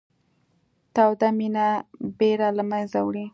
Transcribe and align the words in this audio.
توده 0.95 1.29
مینه 1.37 1.67
بېره 2.17 2.49
له 2.57 2.63
منځه 2.71 2.99
وړي 3.07 3.25